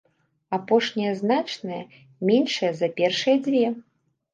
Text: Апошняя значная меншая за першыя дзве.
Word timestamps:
Апошняя 0.57 1.11
значная 1.21 1.79
меншая 2.33 2.75
за 2.83 2.95
першыя 3.01 3.41
дзве. 3.51 3.67